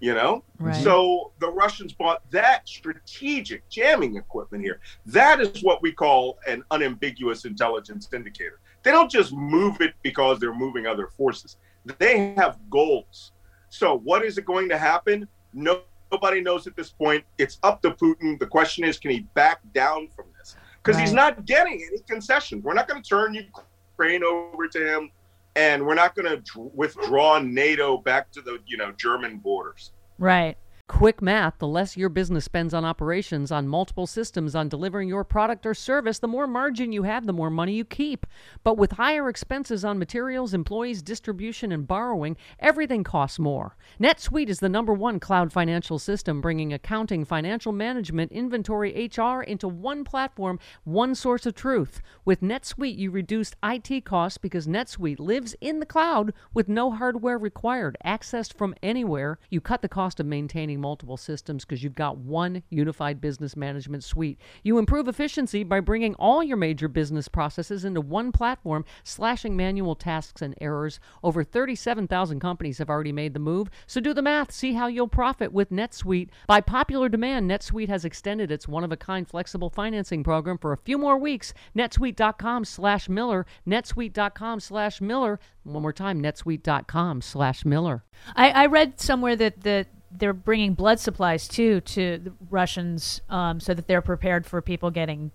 you 0.00 0.14
know? 0.14 0.44
Right. 0.58 0.74
So 0.82 1.32
the 1.38 1.50
Russians 1.50 1.92
bought 1.92 2.22
that 2.30 2.68
strategic 2.68 3.68
jamming 3.68 4.16
equipment 4.16 4.62
here. 4.64 4.80
That 5.06 5.40
is 5.40 5.62
what 5.62 5.82
we 5.82 5.92
call 5.92 6.38
an 6.46 6.62
unambiguous 6.70 7.44
intelligence 7.44 8.08
indicator. 8.14 8.60
They 8.84 8.90
don't 8.90 9.10
just 9.10 9.32
move 9.32 9.80
it 9.80 9.94
because 10.02 10.38
they're 10.38 10.54
moving 10.54 10.86
other 10.86 11.08
forces, 11.08 11.56
they 11.98 12.32
have 12.36 12.58
goals. 12.70 13.32
So, 13.68 13.98
what 13.98 14.24
is 14.24 14.38
it 14.38 14.44
going 14.44 14.68
to 14.68 14.78
happen? 14.78 15.26
No, 15.54 15.82
nobody 16.12 16.40
knows 16.40 16.66
at 16.66 16.76
this 16.76 16.90
point. 16.90 17.24
It's 17.38 17.58
up 17.62 17.82
to 17.82 17.90
Putin. 17.90 18.38
The 18.38 18.46
question 18.46 18.84
is, 18.84 18.98
can 18.98 19.10
he 19.10 19.20
back 19.34 19.60
down 19.74 20.08
from 20.14 20.26
this? 20.38 20.54
Because 20.82 21.00
he's 21.00 21.12
not 21.12 21.44
getting 21.46 21.74
any 21.74 21.98
concessions. 22.08 22.62
We're 22.62 22.74
not 22.74 22.86
going 22.88 23.02
to 23.02 23.08
turn 23.08 23.34
Ukraine 23.34 24.22
over 24.24 24.68
to 24.68 24.94
him. 24.96 25.10
and 25.54 25.84
we're 25.86 25.94
not 25.94 26.14
going 26.14 26.28
to 26.28 26.38
dr- 26.38 26.70
withdraw 26.74 27.38
NATO 27.38 27.98
back 27.98 28.30
to 28.32 28.40
the 28.40 28.58
you 28.66 28.76
know 28.78 28.90
German 28.92 29.36
borders. 29.38 29.92
Right. 30.18 30.56
Quick 30.92 31.22
math 31.22 31.58
the 31.58 31.66
less 31.66 31.96
your 31.96 32.10
business 32.10 32.44
spends 32.44 32.74
on 32.74 32.84
operations, 32.84 33.50
on 33.50 33.66
multiple 33.66 34.06
systems, 34.06 34.54
on 34.54 34.68
delivering 34.68 35.08
your 35.08 35.24
product 35.24 35.64
or 35.64 35.72
service, 35.72 36.18
the 36.18 36.28
more 36.28 36.46
margin 36.46 36.92
you 36.92 37.02
have, 37.04 37.26
the 37.26 37.32
more 37.32 37.48
money 37.50 37.72
you 37.72 37.84
keep. 37.84 38.26
But 38.62 38.76
with 38.76 38.92
higher 38.92 39.28
expenses 39.28 39.86
on 39.86 39.98
materials, 39.98 40.52
employees, 40.52 41.02
distribution, 41.02 41.72
and 41.72 41.88
borrowing, 41.88 42.36
everything 42.60 43.04
costs 43.04 43.38
more. 43.38 43.74
NetSuite 43.98 44.50
is 44.50 44.60
the 44.60 44.68
number 44.68 44.92
one 44.92 45.18
cloud 45.18 45.50
financial 45.50 45.98
system, 45.98 46.42
bringing 46.42 46.74
accounting, 46.74 47.24
financial 47.24 47.72
management, 47.72 48.30
inventory, 48.30 49.10
HR 49.16 49.40
into 49.40 49.66
one 49.66 50.04
platform, 50.04 50.60
one 50.84 51.14
source 51.14 51.46
of 51.46 51.54
truth. 51.54 52.02
With 52.26 52.42
NetSuite, 52.42 52.98
you 52.98 53.10
reduce 53.10 53.54
IT 53.64 54.04
costs 54.04 54.38
because 54.38 54.68
NetSuite 54.68 55.18
lives 55.18 55.56
in 55.60 55.80
the 55.80 55.86
cloud 55.86 56.34
with 56.52 56.68
no 56.68 56.90
hardware 56.92 57.38
required, 57.38 57.96
accessed 58.04 58.52
from 58.52 58.74
anywhere. 58.82 59.38
You 59.48 59.62
cut 59.62 59.80
the 59.80 59.88
cost 59.88 60.20
of 60.20 60.26
maintaining 60.26 60.81
multiple 60.82 61.16
systems 61.16 61.64
because 61.64 61.82
you've 61.82 61.94
got 61.94 62.18
one 62.18 62.62
unified 62.68 63.20
business 63.20 63.56
management 63.56 64.04
suite. 64.04 64.38
You 64.62 64.76
improve 64.76 65.08
efficiency 65.08 65.64
by 65.64 65.80
bringing 65.80 66.14
all 66.16 66.42
your 66.42 66.58
major 66.58 66.88
business 66.88 67.28
processes 67.28 67.86
into 67.86 68.02
one 68.02 68.32
platform, 68.32 68.84
slashing 69.04 69.56
manual 69.56 69.94
tasks 69.94 70.42
and 70.42 70.54
errors. 70.60 71.00
Over 71.22 71.44
37,000 71.44 72.40
companies 72.40 72.78
have 72.78 72.90
already 72.90 73.12
made 73.12 73.32
the 73.32 73.40
move, 73.40 73.70
so 73.86 74.00
do 74.00 74.12
the 74.12 74.20
math. 74.20 74.52
See 74.52 74.74
how 74.74 74.88
you'll 74.88 75.08
profit 75.08 75.52
with 75.52 75.70
NetSuite. 75.70 76.28
By 76.46 76.60
popular 76.60 77.08
demand, 77.08 77.50
NetSuite 77.50 77.88
has 77.88 78.04
extended 78.04 78.50
its 78.50 78.68
one-of-a-kind 78.68 79.28
flexible 79.28 79.70
financing 79.70 80.22
program 80.22 80.58
for 80.58 80.72
a 80.72 80.76
few 80.76 80.98
more 80.98 81.16
weeks. 81.16 81.54
netsuite.com 81.74 82.64
slash 82.64 83.08
Miller, 83.08 83.46
netsuite.com 83.66 84.60
slash 84.60 85.00
Miller. 85.00 85.38
One 85.64 85.82
more 85.82 85.92
time, 85.92 86.20
netsuite.com 86.20 87.22
slash 87.22 87.64
Miller. 87.64 88.04
I, 88.34 88.50
I 88.50 88.66
read 88.66 89.00
somewhere 89.00 89.36
that 89.36 89.60
the 89.62 89.86
they're 90.18 90.32
bringing 90.32 90.74
blood 90.74 91.00
supplies 91.00 91.48
too 91.48 91.80
to 91.80 92.18
the 92.18 92.32
Russians, 92.50 93.20
um, 93.30 93.60
so 93.60 93.74
that 93.74 93.86
they're 93.86 94.02
prepared 94.02 94.46
for 94.46 94.60
people 94.60 94.90
getting 94.90 95.30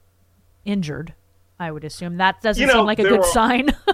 injured. 0.66 1.14
I 1.60 1.72
would 1.72 1.84
assume 1.84 2.18
that 2.18 2.42
doesn't 2.42 2.62
You 2.62 2.68
know, 2.68 2.74
seem 2.80 2.86
like 2.86 3.00
a 3.00 3.04
good 3.04 3.20
are- 3.22 3.32
sign. 3.32 3.76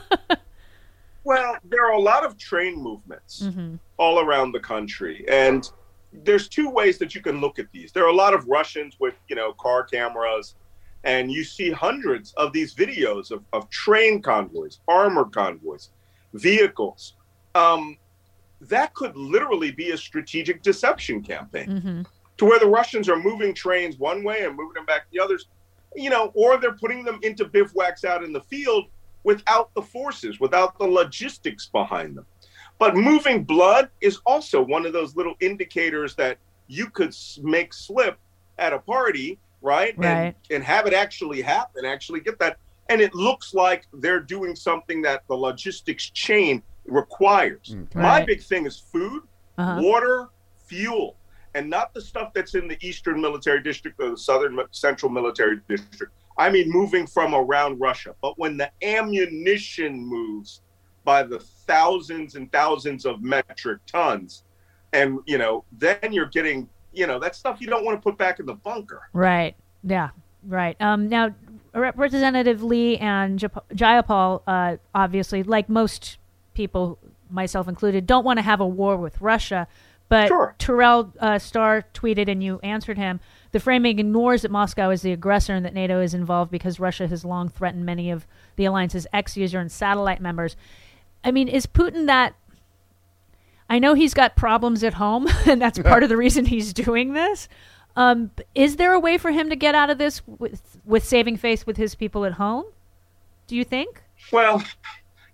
Well, 1.25 1.56
there 1.63 1.86
are 1.86 1.94
a 1.94 2.02
lot 2.02 2.25
of 2.25 2.38
train 2.38 2.75
movements 2.82 3.48
all 3.98 4.20
around 4.20 4.52
the 4.52 4.60
country, 4.60 5.24
and 5.30 5.70
there's 6.12 6.50
two 6.50 6.70
ways 6.70 6.98
that 6.98 7.16
you 7.16 7.22
can 7.22 7.40
look 7.40 7.60
at 7.60 7.72
these. 7.72 7.94
There 7.94 8.04
are 8.04 8.10
a 8.10 8.16
lot 8.16 8.34
of 8.34 8.46
Russians 8.48 8.98
with 9.00 9.13
you 9.30 9.36
know 9.38 9.54
car 9.54 9.84
cameras, 9.86 10.56
and 11.06 11.32
you 11.32 11.46
see 11.46 11.72
hundreds 11.72 12.34
of 12.34 12.52
these 12.52 12.74
videos 12.75 13.32
of, 13.32 13.42
of 13.54 13.70
train 13.70 14.22
convoys, 14.22 14.80
armored 14.90 15.32
convoys, 15.32 15.92
vehicles. 16.34 17.13
Um, 17.56 17.98
that 18.70 18.93
could 18.93 19.15
literally 19.15 19.72
be 19.72 19.91
a 19.91 19.98
strategic 19.98 20.62
deception 20.62 21.22
campaign 21.22 21.67
mm-hmm. 21.67 22.01
to 22.38 22.46
where 22.46 22.60
the 22.60 22.67
Russians 22.67 23.10
are 23.10 23.17
moving 23.17 23.53
trains 23.53 23.98
one 23.98 24.24
way 24.24 24.46
and 24.46 24.55
moving 24.55 24.74
them 24.74 24.86
back 24.86 25.05
the 25.12 25.20
others, 25.20 25.48
you 25.96 26.10
know, 26.10 26.32
or 26.36 26.58
they're 26.58 26.74
putting 26.74 27.03
them 27.03 27.20
into 27.24 27.46
bivouacs 27.46 28.05
out 28.05 28.24
in 28.24 28.34
the 28.34 28.41
field 28.41 28.86
without 29.24 29.74
the 29.74 29.82
forces, 29.82 30.39
without 30.39 30.77
the 30.77 30.86
logistics 30.86 31.67
behind 31.67 32.17
them. 32.17 32.25
But 32.79 32.96
moving 32.96 33.43
blood 33.43 33.89
is 34.01 34.20
also 34.25 34.62
one 34.62 34.86
of 34.86 34.93
those 34.93 35.15
little 35.15 35.36
indicators 35.39 36.15
that 36.15 36.38
you 36.67 36.89
could 36.89 37.15
make 37.41 37.74
slip 37.74 38.17
at 38.58 38.74
a 38.74 38.79
party, 38.79 39.39
right? 39.62 39.98
Right. 39.98 40.08
And, 40.10 40.36
and 40.51 40.63
have 40.63 40.86
it 40.88 40.93
actually 40.93 41.41
happen, 41.41 41.86
actually 41.86 42.20
get 42.20 42.39
that. 42.39 42.58
And 42.89 43.00
it 43.00 43.15
looks 43.15 43.53
like 43.53 43.88
they're 43.93 44.20
doing 44.20 44.55
something 44.55 45.01
that 45.03 45.24
the 45.27 45.36
logistics 45.36 46.10
chain 46.10 46.62
requires. 46.86 47.75
My 47.96 48.02
Right. 48.20 48.28
big 48.28 48.42
thing 48.42 48.66
is 48.66 48.78
food, 48.80 49.24
Uh-huh. 49.58 49.80
water, 49.82 50.30
fuel, 50.66 51.16
and 51.56 51.70
not 51.70 51.94
the 51.94 52.02
stuff 52.02 52.34
that's 52.34 52.56
in 52.56 52.68
the 52.68 52.78
Eastern 52.86 53.22
Military 53.22 53.62
District 53.62 54.00
or 54.00 54.10
the 54.12 54.18
Southern 54.18 54.60
Central 54.72 55.12
Military 55.12 55.60
District. 55.68 56.12
I 56.38 56.50
mean, 56.50 56.70
moving 56.72 57.06
from 57.06 57.36
around 57.36 57.80
Russia. 57.80 58.16
But 58.22 58.40
when 58.40 58.58
the 58.58 58.72
ammunition 58.82 60.04
moves 60.04 60.62
by 61.04 61.22
the 61.24 61.40
thousands 61.40 62.36
and 62.36 62.52
thousands 62.52 63.06
of 63.06 63.22
metric 63.22 63.80
tons, 63.86 64.44
and 64.94 65.20
you 65.25 65.38
know, 65.38 65.63
then 65.74 65.98
you're 66.12 66.25
getting, 66.28 66.68
you 66.92 67.06
know, 67.08 67.20
that 67.20 67.36
stuff 67.36 67.62
you 67.62 67.68
don't 67.68 67.86
want 67.86 67.98
to 67.98 68.02
put 68.02 68.18
back 68.18 68.40
in 68.40 68.46
the 68.48 68.56
bunker. 68.56 69.04
Right. 69.13 69.56
Yeah. 69.84 70.10
Right. 70.46 70.75
Um, 70.82 71.08
now, 71.10 71.34
Representative 71.75 72.63
Lee 72.63 72.98
and 72.98 73.40
Jap- 73.40 73.63
Jayapal, 73.74 74.42
uh, 74.48 74.78
obviously, 74.94 75.44
like 75.44 75.70
most 75.70 76.18
people, 76.53 77.00
myself 77.29 77.67
included, 77.67 78.05
don't 78.05 78.24
want 78.24 78.38
to 78.38 78.43
have 78.43 78.60
a 78.60 78.67
war 78.67 78.98
with 78.98 79.19
Russia. 79.22 79.67
But 80.10 80.27
Sure. 80.27 80.55
Terrell 80.60 81.13
uh, 81.19 81.39
Starr 81.39 81.86
tweeted, 81.93 82.29
and 82.29 82.43
you 82.43 82.60
answered 82.62 82.98
him. 82.98 83.19
The 83.51 83.60
framing 83.60 84.00
ignores 84.00 84.41
that 84.41 84.51
Moscow 84.51 84.89
is 84.89 85.01
the 85.01 85.12
aggressor 85.12 85.53
and 85.53 85.65
that 85.65 85.74
NATO 85.74 86.01
is 86.01 86.13
involved 86.13 86.51
because 86.51 86.79
Russia 86.79 87.07
has 87.07 87.24
long 87.24 87.50
threatened 87.50 87.86
many 87.86 88.12
of 88.12 88.27
the 88.55 88.65
alliance's 88.65 89.07
ex-user 89.13 89.60
and 89.60 89.72
satellite 89.72 90.22
members. 90.22 90.55
I 91.24 91.31
mean, 91.31 91.48
is 91.48 91.65
Putin 91.65 92.05
that? 92.07 92.36
I 93.69 93.79
know 93.79 93.93
he's 93.93 94.13
got 94.13 94.36
problems 94.36 94.83
at 94.83 94.95
home, 94.95 95.27
and 95.45 95.62
that's 95.62 95.79
part 95.79 96.03
of 96.03 96.10
the 96.10 96.17
reason 96.17 96.45
he's 96.45 96.74
doing 96.74 97.13
this. 97.13 97.48
Um, 97.95 98.31
is 98.55 98.75
there 98.75 98.93
a 98.93 99.00
way 99.00 99.17
for 99.17 99.31
him 99.31 99.50
to 99.50 99.55
get 99.55 99.75
out 99.75 99.89
of 99.89 99.98
this 99.98 100.22
with 100.27 100.77
with 100.83 101.03
saving 101.05 101.38
face 101.38 101.65
with 101.65 101.77
his 101.77 101.95
people 101.95 102.25
at 102.25 102.33
home? 102.33 102.65
Do 103.48 103.55
you 103.55 103.63
think? 103.63 104.01
Well, 104.31 104.63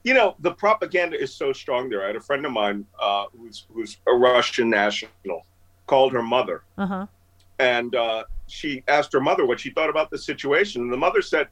you 0.03 0.13
know, 0.13 0.35
the 0.39 0.51
propaganda 0.51 1.19
is 1.19 1.33
so 1.33 1.51
strong 1.53 1.89
there. 1.89 2.03
I 2.03 2.07
had 2.07 2.15
a 2.15 2.21
friend 2.21 2.45
of 2.45 2.51
mine 2.51 2.85
uh, 3.01 3.25
who's 3.37 3.65
who's 3.73 3.97
a 4.07 4.13
Russian 4.13 4.69
national 4.69 5.45
called 5.87 6.13
her 6.13 6.23
mother, 6.23 6.63
Uh 6.77 6.85
huh. 6.85 7.05
and 7.59 7.95
uh, 7.95 8.23
she 8.47 8.83
asked 8.87 9.11
her 9.13 9.19
mother 9.19 9.45
what 9.45 9.59
she 9.59 9.71
thought 9.71 9.89
about 9.89 10.09
the 10.09 10.17
situation. 10.17 10.81
And 10.83 10.93
the 10.93 10.97
mother 10.97 11.21
said, 11.21 11.47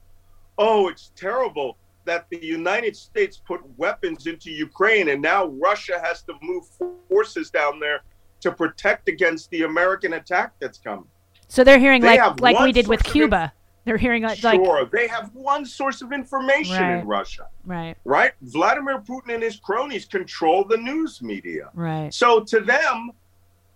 "Oh, 0.57 0.87
it's 0.87 1.11
terrible 1.15 1.77
that 2.05 2.25
the 2.29 2.39
United 2.45 2.95
States 2.95 3.41
put 3.45 3.59
weapons 3.77 4.27
into 4.27 4.49
Ukraine, 4.49 5.09
and 5.09 5.21
now 5.21 5.47
Russia 5.47 5.99
has 6.01 6.21
to 6.23 6.33
move 6.41 6.63
forces 7.09 7.49
down 7.49 7.79
there 7.81 8.01
to 8.39 8.51
protect 8.51 9.09
against 9.09 9.49
the 9.49 9.63
American 9.63 10.13
attack 10.13 10.53
that's 10.61 10.77
coming." 10.77 11.07
So 11.49 11.63
they're 11.63 11.79
hearing 11.79 12.01
They 12.01 12.17
like 12.17 12.39
like 12.39 12.59
we 12.59 12.71
did 12.71 12.87
with 12.87 13.03
Cuba. 13.03 13.51
They're 13.87 13.95
hearing 13.95 14.23
like, 14.23 14.43
like 14.43 14.61
sure, 14.61 14.83
they 14.91 15.07
have 15.07 15.33
one 15.33 15.65
source 15.65 16.01
of 16.01 16.11
information 16.11 16.83
Right. 16.83 16.99
in 16.99 17.07
Russia, 17.07 17.47
right, 17.65 17.95
right? 18.03 18.33
Vladimir 18.41 18.99
Putin 18.99 19.33
and 19.35 19.41
his 19.41 19.55
cronies 19.61 20.03
control 20.03 20.65
the 20.65 20.75
news 20.75 21.21
media. 21.21 21.69
right, 21.73 22.13
So 22.13 22.41
to 22.41 22.59
them, 22.59 23.11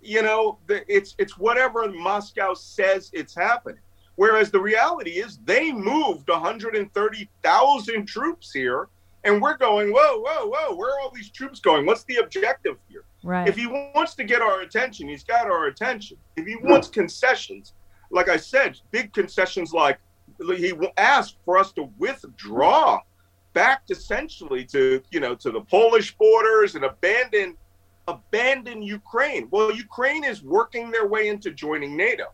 you 0.01 0.21
know, 0.21 0.57
the, 0.67 0.83
it's 0.93 1.15
it's 1.17 1.37
whatever 1.37 1.87
Moscow 1.89 2.53
says 2.53 3.09
it's 3.13 3.33
happening. 3.33 3.79
Whereas 4.17 4.51
the 4.51 4.59
reality 4.59 5.11
is 5.11 5.39
they 5.45 5.71
moved 5.71 6.27
130,000 6.29 8.05
troops 8.05 8.51
here, 8.51 8.89
and 9.23 9.41
we're 9.41 9.55
going, 9.57 9.93
whoa, 9.93 10.19
whoa, 10.19 10.47
whoa, 10.47 10.75
where 10.75 10.89
are 10.93 10.99
all 10.99 11.11
these 11.15 11.29
troops 11.29 11.61
going? 11.61 11.85
What's 11.85 12.03
the 12.03 12.17
objective 12.17 12.75
here? 12.89 13.05
right. 13.23 13.47
If 13.47 13.55
he 13.55 13.67
wants 13.67 14.15
to 14.15 14.25
get 14.25 14.41
our 14.41 14.59
attention, 14.61 15.07
he's 15.07 15.23
got 15.23 15.45
our 15.45 15.67
attention. 15.67 16.17
If 16.35 16.45
he 16.45 16.57
wants 16.57 16.89
concessions, 16.89 17.73
like 18.11 18.29
I 18.29 18.37
said, 18.37 18.79
big 18.91 19.13
concessions 19.13 19.73
like 19.73 19.99
he 20.39 20.73
asked 20.97 21.37
for 21.45 21.57
us 21.57 21.71
to 21.73 21.89
withdraw 21.97 22.99
back 23.53 23.83
essentially 23.89 24.63
to 24.65 25.01
you 25.11 25.19
know 25.19 25.35
to 25.35 25.51
the 25.51 25.61
Polish 25.61 26.15
borders 26.15 26.75
and 26.75 26.85
abandon 26.85 27.57
abandon 28.07 28.81
Ukraine. 28.81 29.47
Well, 29.51 29.73
Ukraine 29.73 30.23
is 30.23 30.43
working 30.43 30.91
their 30.91 31.07
way 31.07 31.27
into 31.29 31.51
joining 31.51 31.95
NATO. 31.95 32.25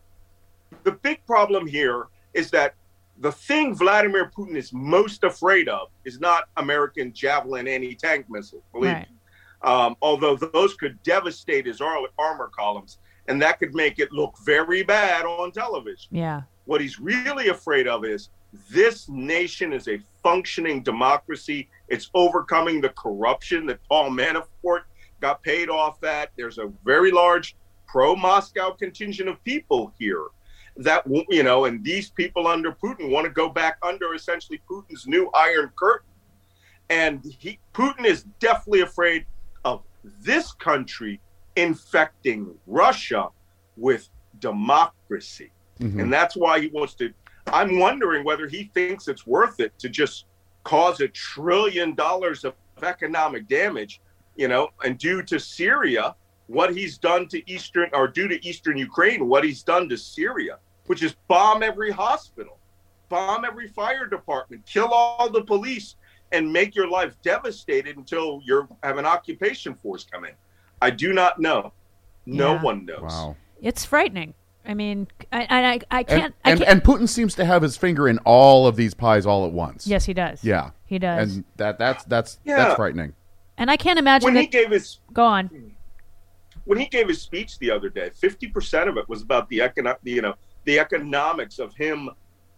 The 0.84 0.92
big 0.92 1.24
problem 1.26 1.66
here 1.66 2.06
is 2.34 2.50
that 2.50 2.74
the 3.20 3.32
thing 3.32 3.74
Vladimir 3.74 4.30
Putin 4.36 4.56
is 4.56 4.72
most 4.72 5.24
afraid 5.24 5.68
of 5.68 5.88
is 6.04 6.20
not 6.20 6.44
American 6.56 7.12
Javelin 7.12 7.66
anti-tank 7.66 8.26
missiles. 8.30 8.62
Believe 8.72 8.92
Right. 8.92 9.10
me 9.10 9.18
um, 9.62 9.96
although 10.02 10.36
those 10.36 10.74
could 10.74 11.02
devastate 11.02 11.66
his 11.66 11.80
armor 11.80 12.50
columns, 12.56 12.98
and 13.28 13.40
that 13.42 13.58
could 13.58 13.74
make 13.74 13.98
it 13.98 14.10
look 14.10 14.36
very 14.44 14.82
bad 14.82 15.24
on 15.24 15.52
television. 15.52 16.08
yeah, 16.10 16.42
What 16.64 16.80
he's 16.80 16.98
really 16.98 17.48
afraid 17.48 17.86
of 17.86 18.04
is 18.04 18.30
this 18.70 19.08
nation 19.08 19.72
is 19.72 19.86
a 19.88 20.00
functioning 20.22 20.82
democracy. 20.82 21.68
It's 21.88 22.10
overcoming 22.14 22.80
the 22.80 22.88
corruption 22.90 23.66
that 23.66 23.78
Paul 23.88 24.10
Manafort 24.10 24.82
got 25.20 25.42
paid 25.42 25.68
off 25.68 26.02
at. 26.02 26.30
There's 26.36 26.58
a 26.58 26.72
very 26.84 27.10
large 27.10 27.54
pro 27.86 28.16
Moscow 28.16 28.70
contingent 28.70 29.28
of 29.28 29.42
people 29.44 29.92
here 29.98 30.24
that, 30.78 31.02
you 31.28 31.42
know, 31.42 31.66
and 31.66 31.84
these 31.84 32.10
people 32.10 32.46
under 32.46 32.72
Putin 32.72 33.10
want 33.10 33.26
to 33.26 33.30
go 33.30 33.48
back 33.48 33.76
under 33.82 34.14
essentially 34.14 34.60
Putin's 34.70 35.06
new 35.06 35.30
Iron 35.34 35.70
Curtain. 35.76 36.06
And 36.88 37.22
he, 37.38 37.58
Putin 37.74 38.06
is 38.06 38.24
definitely 38.40 38.80
afraid 38.80 39.26
of 39.64 39.82
this 40.24 40.52
country 40.52 41.20
infecting 41.58 42.54
Russia 42.66 43.28
with 43.76 44.08
democracy. 44.38 45.50
Mm-hmm. 45.80 46.00
And 46.00 46.12
that's 46.12 46.36
why 46.36 46.60
he 46.60 46.68
wants 46.68 46.94
to. 46.94 47.12
I'm 47.46 47.78
wondering 47.78 48.24
whether 48.24 48.46
he 48.46 48.70
thinks 48.74 49.08
it's 49.08 49.26
worth 49.26 49.60
it 49.60 49.78
to 49.78 49.88
just 49.88 50.26
cause 50.64 51.00
a 51.00 51.08
trillion 51.08 51.94
dollars 51.94 52.44
of 52.44 52.54
economic 52.82 53.48
damage, 53.48 54.00
you 54.36 54.48
know, 54.48 54.68
and 54.84 54.98
due 54.98 55.22
to 55.22 55.38
Syria, 55.38 56.14
what 56.46 56.74
he's 56.74 56.98
done 56.98 57.26
to 57.28 57.50
Eastern 57.50 57.90
or 57.92 58.08
due 58.08 58.28
to 58.28 58.46
Eastern 58.46 58.76
Ukraine, 58.76 59.28
what 59.28 59.44
he's 59.44 59.62
done 59.62 59.88
to 59.88 59.96
Syria, 59.96 60.58
which 60.86 61.02
is 61.02 61.14
bomb 61.26 61.62
every 61.62 61.90
hospital, 61.90 62.58
bomb 63.08 63.44
every 63.44 63.68
fire 63.68 64.06
department, 64.06 64.64
kill 64.66 64.88
all 64.88 65.30
the 65.30 65.42
police, 65.42 65.96
and 66.32 66.52
make 66.52 66.74
your 66.74 66.88
life 66.88 67.14
devastated 67.22 67.96
until 67.96 68.40
you 68.44 68.68
have 68.82 68.98
an 68.98 69.06
occupation 69.06 69.74
force 69.74 70.04
come 70.04 70.24
in. 70.24 70.32
I 70.80 70.90
do 70.90 71.12
not 71.12 71.38
know. 71.40 71.72
No 72.26 72.54
Yeah. 72.54 72.62
one 72.62 72.84
knows. 72.86 73.00
Wow. 73.02 73.36
It's 73.60 73.84
frightening. 73.84 74.34
I 74.66 74.74
mean, 74.74 75.08
I 75.32 75.40
I, 75.40 75.44
I, 75.48 75.80
I 75.90 75.98
And, 76.00 76.06
can't. 76.08 76.34
I 76.44 76.50
and, 76.50 76.58
can't 76.60 76.70
and 76.70 76.82
Putin 76.84 77.08
seems 77.08 77.34
to 77.36 77.44
have 77.44 77.62
his 77.62 77.76
finger 77.76 78.06
in 78.08 78.18
all 78.24 78.66
of 78.66 78.76
these 78.76 78.92
pies 78.94 79.24
all 79.26 79.46
at 79.46 79.52
once. 79.52 79.86
yes, 79.86 80.04
he 80.04 80.12
does. 80.14 80.44
Yeah. 80.44 80.70
he 80.86 80.98
does. 80.98 81.36
And 81.36 81.44
that 81.56 81.78
that's 81.78 82.04
that's 82.04 82.38
Yeah. 82.44 82.56
that's 82.56 82.74
frightening. 82.74 83.14
And 83.56 83.70
I 83.70 83.76
can't 83.76 83.98
imagine 83.98 84.26
When 84.26 84.34
that. 84.34 84.40
he 84.42 84.46
gave 84.46 84.70
his 84.70 84.98
go 85.12 85.24
on. 85.24 85.74
when 86.64 86.78
he 86.78 86.86
gave 86.86 87.08
his 87.08 87.20
speech 87.22 87.58
the 87.58 87.70
other 87.70 87.88
day, 87.88 88.10
fifty 88.14 88.46
percent 88.46 88.88
of 88.90 88.96
it 88.98 89.08
was 89.08 89.22
about 89.22 89.48
the 89.48 89.58
econo- 89.60 89.96
the, 90.02 90.10
you 90.12 90.22
know, 90.22 90.34
the 90.64 90.78
economics 90.78 91.58
of 91.58 91.74
him 91.74 92.10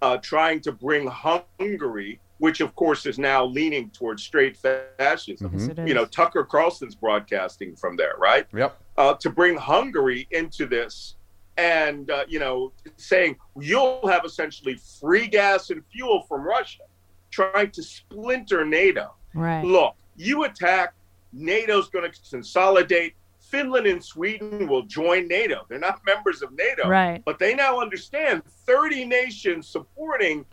uh, 0.02 0.16
trying 0.18 0.60
to 0.62 0.72
bring 0.72 1.06
Hungary, 1.06 2.18
which 2.40 2.60
of 2.62 2.74
course 2.74 3.04
is 3.04 3.18
now 3.18 3.44
leaning 3.44 3.90
towards 3.90 4.22
straight 4.22 4.56
fascism. 4.56 5.46
It 5.54 5.86
You 5.86 5.94
know. 5.94 6.06
Tucker 6.06 6.42
Carlson's 6.42 6.94
broadcasting 6.94 7.76
from 7.76 7.96
there, 7.96 8.14
right? 8.18 8.46
Yep. 8.54 8.80
Uh, 8.96 9.14
to 9.14 9.30
bring 9.30 9.56
Hungary 9.56 10.26
into 10.30 10.66
this, 10.66 11.16
and 11.58 12.10
uh, 12.10 12.24
you 12.26 12.38
know, 12.38 12.72
saying 12.96 13.36
you'll 13.60 14.06
have 14.08 14.24
essentially 14.24 14.80
free 15.00 15.28
gas 15.28 15.68
and 15.68 15.84
fuel 15.92 16.22
from 16.22 16.42
Russia, 16.42 16.84
trying 17.30 17.70
to 17.72 17.82
splinter 17.82 18.64
NATO. 18.64 19.14
right. 19.34 19.62
Look, 19.62 19.94
you 20.16 20.44
attack, 20.44 20.94
NATO's 21.34 21.90
going 21.90 22.10
to 22.10 22.18
consolidate. 22.30 23.14
Finland 23.38 23.86
and 23.86 24.02
Sweden 24.02 24.66
will 24.66 24.82
join 24.82 25.28
NATO. 25.28 25.66
They're 25.68 25.78
not 25.78 26.00
members 26.06 26.40
of 26.40 26.52
NATO. 26.52 26.88
Right. 26.88 27.20
But 27.24 27.38
they 27.38 27.54
now 27.54 27.80
understand 27.80 28.44
30 28.64 29.04
nations 29.04 29.66
supporting 29.66 30.46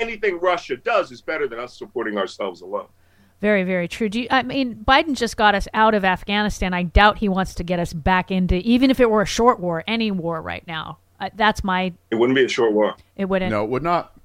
anything 0.00 0.38
Russia 0.40 0.76
does 0.76 1.10
is 1.12 1.20
better 1.20 1.46
than 1.48 1.58
us 1.58 1.76
supporting 1.76 2.16
ourselves 2.18 2.60
alone. 2.60 2.86
Very, 3.40 3.62
very 3.64 3.88
true. 3.88 4.08
Do 4.08 4.20
you, 4.22 4.28
I 4.30 4.42
mean, 4.42 4.82
Biden 4.86 5.14
just 5.16 5.36
got 5.36 5.54
us 5.54 5.68
out 5.74 5.94
of 5.94 6.04
Afghanistan. 6.04 6.72
I 6.72 6.84
doubt 6.84 7.18
he 7.18 7.28
wants 7.28 7.54
to 7.56 7.64
get 7.64 7.78
us 7.78 7.92
back 7.92 8.30
into, 8.30 8.56
even 8.56 8.90
if 8.90 9.00
it 9.00 9.10
were 9.10 9.22
a 9.22 9.26
short 9.26 9.60
war, 9.60 9.84
any 9.86 10.10
war 10.10 10.40
right 10.40 10.66
now. 10.66 10.98
Uh, 11.20 11.28
that's 11.34 11.62
my. 11.62 11.92
It 12.10 12.14
wouldn't 12.14 12.36
be 12.36 12.44
a 12.44 12.48
short 12.48 12.72
war. 12.72 12.94
It 13.16 13.26
wouldn't. 13.26 13.50
No, 13.50 13.64
it 13.64 13.70
would 13.70 13.82
not. 13.82 14.18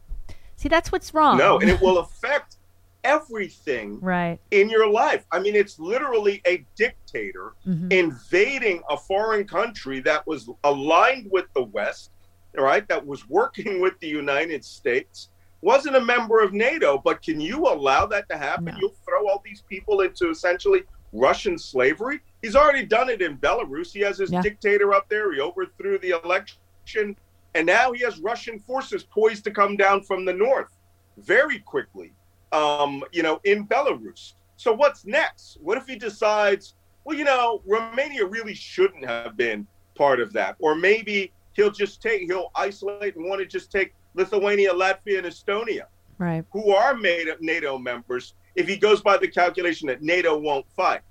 See, 0.56 0.70
that's 0.70 0.91
what's 0.91 1.13
wrong. 1.13 1.38
No, 1.38 1.60
and 1.60 1.70
it 1.70 1.82
will 1.82 1.98
affect 2.00 2.58
everything 3.03 4.00
right. 4.01 4.39
in 4.51 4.70
your 4.70 4.89
life. 4.89 5.25
I 5.32 5.39
mean, 5.39 5.56
it's 5.56 5.79
literally 5.79 6.41
a 6.46 6.65
dictator 6.75 7.53
Mhm. 7.68 7.91
invading 7.91 8.82
a 8.89 8.98
foreign 8.98 9.46
country 9.48 10.00
that 10.01 10.25
was 10.27 10.50
aligned 10.63 11.29
with 11.32 11.46
the 11.53 11.63
West, 11.63 12.12
right? 12.56 12.88
That 12.88 13.06
was 13.06 13.27
working 13.29 13.82
with 13.82 14.00
the 14.00 14.08
United 14.08 14.63
States, 14.63 15.29
wasn't 15.62 15.96
a 15.96 16.01
member 16.01 16.42
of 16.42 16.54
NATO. 16.54 16.98
But 16.98 17.22
can 17.22 17.39
you 17.39 17.68
allow 17.68 18.06
that 18.08 18.28
to 18.30 18.38
happen? 18.38 18.66
No. 18.66 18.75
You'll 18.80 18.96
throw 19.06 19.28
all 19.28 19.42
these 19.44 19.63
people 19.70 20.01
into 20.01 20.30
essentially 20.30 20.84
Russian 21.12 21.58
slavery. 21.58 22.20
He's 22.42 22.56
already 22.56 22.86
done 22.86 23.10
it 23.10 23.22
in 23.22 23.38
Belarus. 23.38 23.92
He 23.92 24.00
has 24.01 24.18
his 24.18 24.32
Yeah. 24.32 24.42
dictator 24.42 24.94
up 24.94 25.10
there. 25.10 25.34
He 25.34 25.42
overthrew 25.42 25.98
the 26.00 26.12
election. 26.24 27.16
And 27.56 27.66
now 27.66 27.92
he 27.92 28.04
has 28.04 28.20
Russian 28.20 28.60
forces 28.60 29.04
poised 29.04 29.44
to 29.46 29.51
come 29.51 29.75
down 29.75 30.04
from 30.04 30.24
the 30.24 30.34
north 30.34 30.70
very 31.18 31.60
quickly, 31.60 32.13
um, 32.51 33.04
you 33.12 33.24
know, 33.24 33.39
in 33.44 33.68
Belarus. 33.68 34.34
So 34.56 34.74
what's 34.74 35.06
next? 35.06 35.58
What 35.62 35.78
if 35.78 35.88
he 35.88 35.96
decides, 35.96 36.75
well, 37.04 37.18
you 37.18 37.24
know, 37.24 37.62
Romania 37.66 38.25
really 38.25 38.54
shouldn't 38.54 39.06
have 39.06 39.36
been 39.36 39.68
part 39.96 40.20
of 40.20 40.32
that, 40.34 40.56
or 40.60 40.75
maybe 40.75 41.34
he'll 41.54 41.72
just 41.72 42.01
take, 42.01 42.22
he'll 42.22 42.52
isolate 42.56 43.15
and 43.15 43.28
want 43.28 43.39
to 43.39 43.45
just 43.45 43.72
take 43.72 43.93
Lithuania, 44.13 44.72
Latvia, 44.74 45.17
and 45.19 45.28
Estonia, 45.28 45.84
Right. 46.17 46.43
who 46.52 46.74
are 46.74 46.95
made 46.95 47.28
of 47.28 47.41
NATO 47.41 47.78
members. 47.78 48.34
If 48.56 48.67
he 48.67 48.76
goes 48.76 49.02
by 49.02 49.17
the 49.17 49.28
calculation 49.28 49.88
that 49.88 50.02
NATO 50.02 50.38
won't 50.38 50.65
fight, 50.76 51.02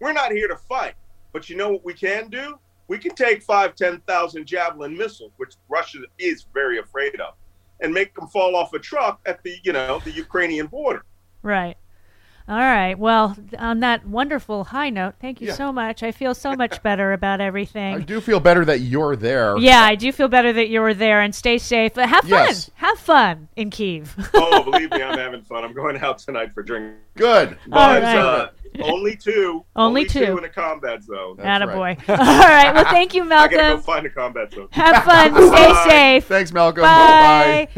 we're 0.00 0.12
not 0.12 0.32
here 0.32 0.48
to 0.48 0.56
fight. 0.56 0.94
But 1.32 1.48
you 1.48 1.56
know 1.56 1.70
what 1.70 1.84
we 1.84 1.94
can 1.94 2.28
do? 2.28 2.58
We 2.88 2.98
can 2.98 3.14
take 3.14 3.42
five, 3.42 3.74
ten 3.74 4.00
thousand 4.00 4.46
javelin 4.46 4.96
missiles, 4.96 5.32
which 5.36 5.54
Russia 5.68 6.00
is 6.18 6.46
very 6.52 6.78
afraid 6.78 7.20
of, 7.20 7.34
and 7.80 7.92
make 7.94 8.14
them 8.14 8.28
fall 8.28 8.56
off 8.56 8.72
a 8.74 8.78
truck 8.78 9.20
at 9.26 9.42
the, 9.42 9.56
you 9.62 9.72
know, 9.72 10.00
the 10.04 10.10
Ukrainian 10.10 10.66
border. 10.66 11.04
Right. 11.42 11.76
All 12.48 12.56
right. 12.56 12.98
Well, 12.98 13.36
on 13.58 13.80
that 13.80 14.06
wonderful 14.06 14.64
high 14.64 14.88
note, 14.88 15.14
thank 15.20 15.40
you 15.42 15.48
Yeah. 15.48 15.54
so 15.54 15.70
much. 15.70 16.02
I 16.02 16.12
feel 16.12 16.34
so 16.34 16.54
much 16.54 16.82
better 16.82 17.12
about 17.12 17.42
everything. 17.42 17.96
I 17.96 17.98
do 18.00 18.20
feel 18.22 18.40
better 18.40 18.64
that 18.64 18.80
you're 18.80 19.16
there. 19.16 19.58
Yeah, 19.58 19.82
I 19.82 19.94
do 19.96 20.10
feel 20.12 20.28
better 20.28 20.52
that 20.54 20.68
you 20.68 20.80
were 20.80 20.94
there 20.94 21.20
and 21.20 21.34
stay 21.34 21.58
safe. 21.58 21.92
But 21.94 22.08
have 22.08 22.22
fun. 22.22 22.30
Yes. 22.30 22.70
Have 22.76 22.98
fun 22.98 23.48
in 23.56 23.70
Kiev. 23.70 24.14
Oh, 24.40 24.62
believe 24.62 24.90
me, 24.90 25.02
I'm 25.02 25.18
having 25.18 25.42
fun. 25.42 25.62
I'm 25.64 25.74
going 25.74 25.98
out 25.98 26.18
tonight 26.18 26.52
for 26.54 26.62
drinks. 26.62 26.96
Good. 27.16 27.58
But 27.66 28.02
right. 28.02 28.16
uh, 28.16 28.48
only 28.82 29.16
two. 29.16 29.64
Only 29.76 30.04
two. 30.06 30.38
in 30.38 30.44
a 30.44 30.48
combat 30.48 31.02
zone. 31.02 31.36
That's 31.36 31.64
Attaboy. 31.64 32.08
All 32.08 32.16
right. 32.16 32.72
Well, 32.72 32.84
thank 32.84 33.14
you, 33.14 33.24
Malcolm. 33.24 33.58
I 33.58 33.62
gotta 33.62 33.62
go 33.62 33.76
Malcolm. 33.76 33.82
find 33.82 34.06
a 34.06 34.10
combat 34.10 34.52
zone. 34.52 34.68
Have 34.70 35.04
fun. 35.04 35.34
Stay 35.48 35.74
safe. 35.88 36.24
Thanks, 36.26 36.52
Malcolm. 36.52 36.82
Bye. 36.82 36.86
Bye. 36.86 37.68